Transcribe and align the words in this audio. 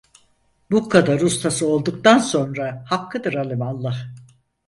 Bu 0.71 0.89
kadar 0.89 1.21
ustası 1.21 1.67
olduktan 1.67 2.17
sonra 2.17 2.85
hakkıdır 2.89 3.33
alimallah… 3.33 3.97